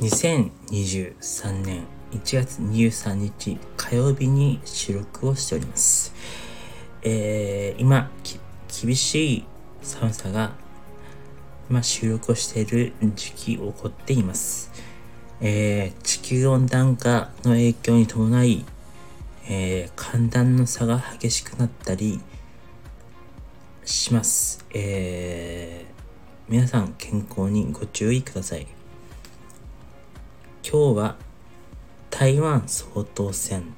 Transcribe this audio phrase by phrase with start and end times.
[0.00, 6.14] 2023年1月23日火曜日に収録をしております。
[7.02, 8.10] えー、今、
[8.82, 9.44] 厳しい
[9.82, 10.52] 寒さが
[11.68, 14.72] 今収録をしている時期起こっています。
[15.42, 18.64] えー、地球温暖化の影響に伴い、
[19.50, 22.20] えー、寒暖の差が激しくなったり
[23.84, 24.64] します。
[24.72, 28.79] えー、皆さん健康にご注意ください。
[30.72, 31.16] 今日は
[32.10, 33.74] 台湾総統選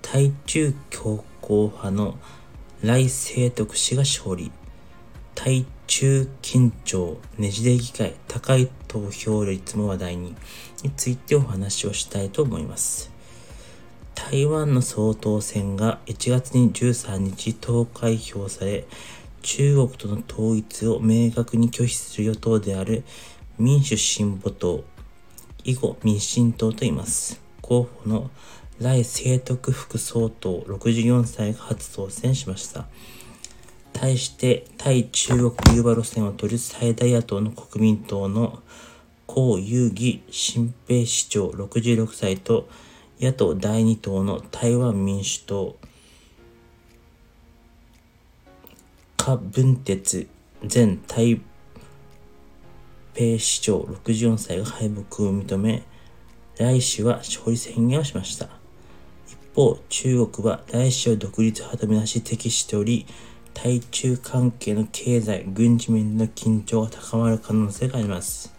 [0.00, 2.18] 対中強硬派の
[2.84, 4.52] 来清徳氏が勝利。
[5.34, 10.36] 対中緊張ねじれ議会高い投票率も話題に
[10.84, 13.10] についてお話をしたいと思います。
[14.14, 18.86] 台湾の総統選が1月に13日投開票され
[19.42, 23.02] 中国との統一を明確に拒否する与党である
[23.58, 24.84] 民主進歩党
[25.64, 27.40] 以後民進党と言います。
[27.62, 28.30] 候補の
[28.80, 32.86] 来清徳副総統64歳が初当選しました。
[33.92, 38.62] 対して対中国融和路線を取る最大野党の国民党の
[39.28, 42.68] 江遊義新平市長66歳と
[43.20, 45.76] 野党第2党の台湾民主党
[49.16, 50.26] 柯文哲
[50.62, 51.40] 前台
[53.14, 55.82] ペ市長64歳が敗北を認め、
[56.56, 58.48] 来氏は勝利宣言をしました。
[59.26, 63.06] 一方、中国は来氏を独立派とみなし敵しており、
[63.54, 68.54] 対中関係の経済、軍事面での緊張が高まる可能性があります。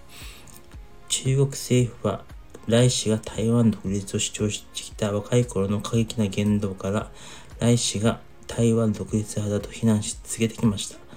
[1.07, 2.23] 中国政府は、
[2.67, 7.11] 来氏が台湾独立を主張してきた若い頃の過激な言動から、
[7.59, 11.10] 来氏が台湾独立派だと非難し続けてきました。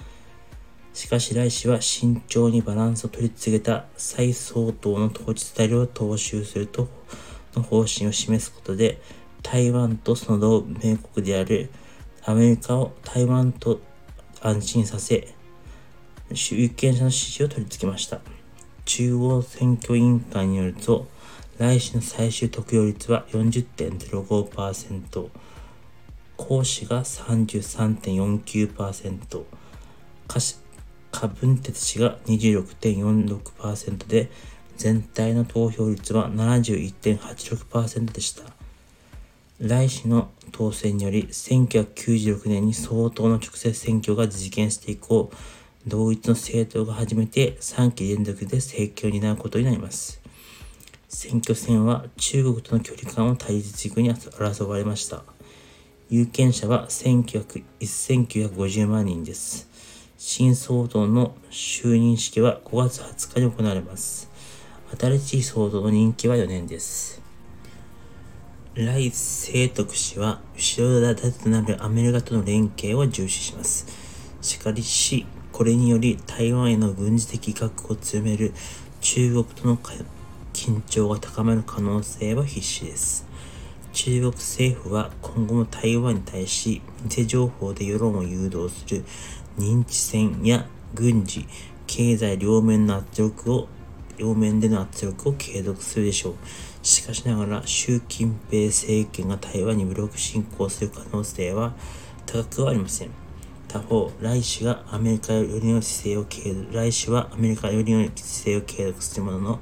[0.95, 6.89] しかし来氏は慎重にバランスを取り続けた蔡総統の統治スタイルを踏襲すると
[7.56, 9.00] の方針を示すことで
[9.43, 11.71] 台湾とその同盟国である
[12.25, 13.81] アメリカを台湾と
[14.41, 15.34] 安心させ
[16.31, 18.22] 有権者の支持を取り付けました。
[18.84, 21.09] 中央選挙委員会によると
[21.59, 25.28] 来氏の最終得票率は40.05%
[26.37, 29.44] 講師が33.49%
[31.29, 34.31] 柯文哲氏が26.46%で、
[34.77, 38.43] 全体の投票率は71.86%でした。
[39.61, 45.31] 来氏の当選により、1996年に総統の直接選挙が実現して以降、
[45.87, 50.21] 同一の政党が初めて3期連続で政権を担うことになります。
[51.09, 55.23] 選挙戦は中国との距離感を対立軸に争われました。
[56.11, 59.74] 有権者は1950万人です。
[60.16, 64.30] 新総統の就任式は5月20日に行われます。
[64.97, 67.20] 新しい総統の任期は4年です。
[68.75, 73.86] 来清徳氏は後ろ盾となるアメリカとの連携を重視します。
[74.41, 78.52] しかし、これにより台湾への軍事的確保を強める
[79.00, 79.76] 中国との
[80.52, 83.26] 緊張が高まる可能性は必至です。
[83.94, 89.05] 中国政府は今後も台湾に対し偽情報で世論を誘導する
[89.56, 91.47] 認知戦や軍事、
[91.87, 93.69] 経済両面の圧力を、
[94.19, 96.34] 両面での圧力を継続するでしょう。
[96.82, 101.72] しかしながら、習近平政権が台湾に武力侵攻する可能性は
[102.26, 103.11] 高くはありません。
[103.69, 109.61] 他方、来氏がアメリカよりの姿勢を継続、来氏はアメリカよりの姿勢を継続するものの、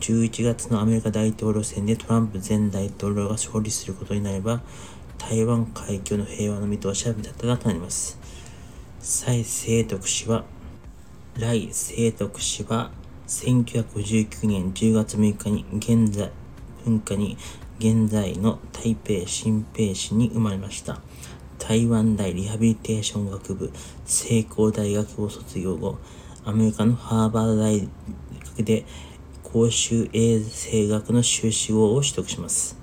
[0.00, 4.60] 11月のアメリカ大統領選でトランプ前大統領が勝利することになれば、
[5.18, 8.18] 台湾海峡の平和の見通しは見立たとなります。
[9.00, 10.44] 蔡清徳氏は、
[11.38, 12.90] 来清徳氏は、
[13.26, 16.30] 1959年10月6日に現在、
[16.84, 17.36] 文化に
[17.78, 21.00] 現在の台北新北市に生まれました。
[21.58, 23.72] 台湾大リハビリテーション学部、
[24.04, 25.98] 成功大学を卒業後、
[26.44, 28.84] アメリカのハーバード大学で
[29.56, 32.76] 公衆衛生学の修士号を取得します。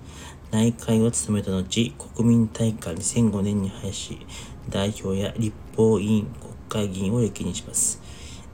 [0.50, 4.18] 内会を務めた後、国民大会2005年に廃止、
[4.70, 8.02] 代表や立法委員、国会議員を歴任します。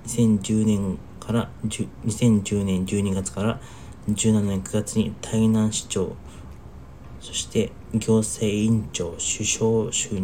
[0.07, 3.61] 2010年から2010年12月から
[4.09, 6.13] 17年9月に台南市長、
[7.21, 10.19] そして行政委員長、首相就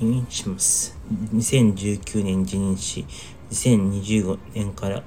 [0.00, 0.98] 任します。
[1.36, 3.06] 2019年辞任し、
[3.52, 5.04] 2025年から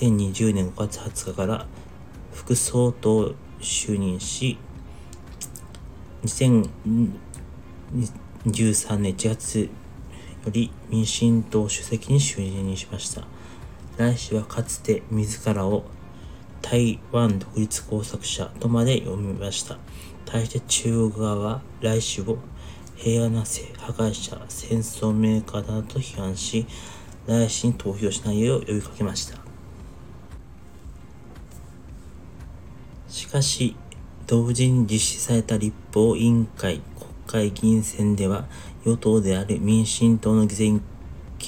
[0.00, 1.66] 2020年5月20日から
[2.32, 4.56] 副総統就任し、
[6.24, 7.10] 2013
[8.96, 9.68] 年1月よ
[10.46, 13.26] り民進党主席に就任しました。
[13.98, 15.84] 来氏はかつて自らを
[16.62, 19.76] 台湾独立工作者とまで読みました。
[20.24, 22.38] 対して中国側は来週を
[22.96, 26.66] 平和な性、破壊者、戦争メーカーだと批判し、
[27.26, 29.39] 来週に投票しないよう呼びかけました。
[33.30, 33.76] かし、
[34.26, 36.80] 同時に実施された立法委員会
[37.26, 38.46] 国会議員選では、
[38.84, 40.80] 与党である民進党の議席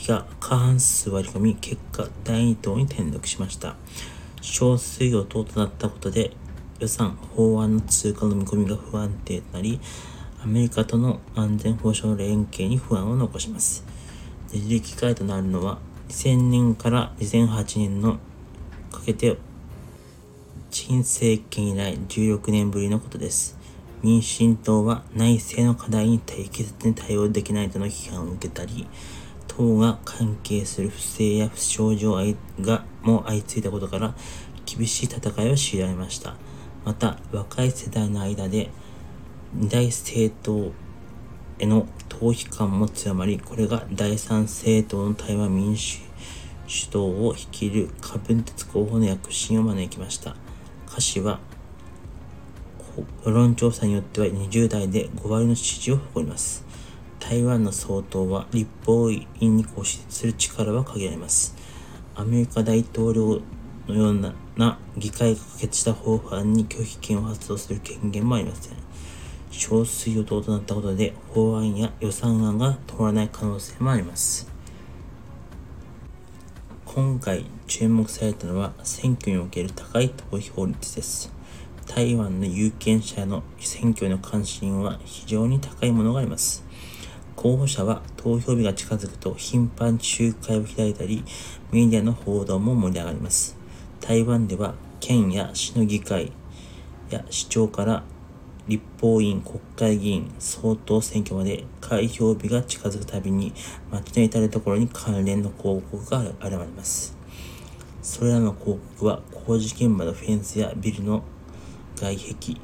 [0.07, 3.75] が過半数割り込み、結果第2党に転落しました。
[4.41, 6.31] 少数与党となったことで、
[6.79, 9.81] 予算、法案の通過の見込みが不安定となり、
[10.43, 13.85] アメリカとの安全保障連携に不安を残します。
[14.53, 18.19] できる機会となるのは、2000年から2008年の
[18.93, 19.37] かけて、
[20.73, 23.59] 陳政権以来16年ぶりのことです。
[24.03, 28.89] 民進党は内政の課題に適切に対応できないとの批判を受けたり、
[29.47, 32.07] 党が関係する不正や不祥事
[32.63, 34.15] がも相次いだことから
[34.65, 36.37] 厳しい戦いを強いられました。
[36.87, 38.71] また、若い世代の間で
[39.53, 40.73] 二大政党
[41.59, 46.01] への逃避感も強まり、これが第三政党の台湾民主
[46.67, 50.35] 主党を率いる柯文哲候補の躍進を招きました。
[50.93, 51.41] 歌詞は、
[53.25, 56.67] 世論調査によっては20代で5割の支持を誇ります。
[57.19, 61.57] 台湾の総統は立法院に固執する力は限られます。
[62.15, 63.41] アメリカ大統領
[63.89, 68.77] のようなな議会が可決した法案に拒否権を発動する権限もありません。
[69.51, 74.47] 少数与党となったことで法案や予算案が通らない可能性もあります。
[76.85, 81.33] 今回注目されたのは選挙における高い投票率です。
[81.87, 86.67] 台湾の有権者の選挙の関心は非常に高いものがあります。
[87.35, 91.25] 候補者は投票日が近づくと頻繁集会を開いたり、
[91.71, 93.57] メディアの報道も盛り上がります。
[94.03, 96.31] 台湾では県や市の議会
[97.09, 98.03] や市長から
[98.69, 103.55] 立法院、国会議員、総統選挙まで開票日が近づくたびに
[103.91, 107.22] 街の至る所に関連の広告が現れます。
[108.03, 111.23] それらの広告は工事現場のフェンスやビルの
[111.95, 112.57] 外壁、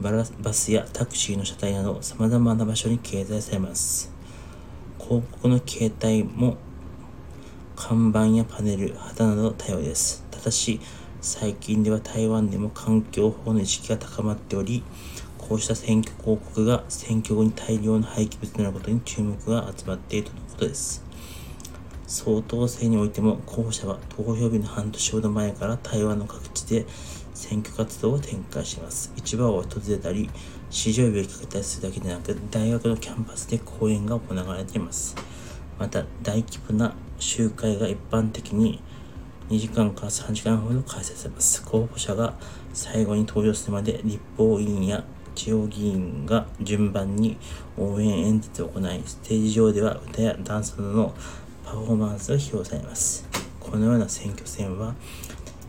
[0.00, 4.10] バラバスやタクシーの車体など様々な場所に掲載されます。
[4.98, 6.56] 広告の形態も
[7.76, 10.24] 看板やパネル、旗など多様です。
[10.30, 10.80] ただし、
[11.20, 14.82] 最近では台湾でも環境法の意識が高まっており、
[15.36, 21.05] こうした選挙広告が選挙後に大量の廃棄物になることに注目が集まっているとのことです。
[22.06, 26.86] 総統選においても候補者は投票日の半年ほど前から台湾の各地で
[27.34, 29.12] 選挙活動を展開します。
[29.16, 30.30] 市場を訪れたり、
[30.70, 35.16] 市場日をかけたりするだけでなく、大学のキャンパスで講演が行われています。
[35.78, 38.80] また、大規模な集会が一般的に
[39.50, 41.62] 2時間から3時間ほど開催されます。
[41.64, 42.34] 候補者が
[42.72, 45.04] 最後に登場するまで立法委員や
[45.34, 47.36] 地方議員が順番に
[47.76, 51.14] 応援演説を行い、ステージ上では歌やダンスなどの
[51.66, 53.28] パフォーマンスが披露されます。
[53.58, 54.94] このような選挙戦は、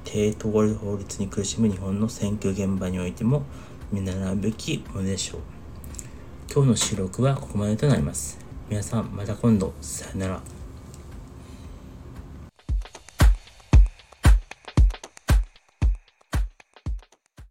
[0.04, 3.44] 低通り法律に苦しむ日本の選挙現場においても
[3.92, 5.42] 見習うべきものでしょう。
[6.54, 8.38] 今日の収録はここまでとなります。
[8.70, 10.56] 皆さんまた今度、さよなら。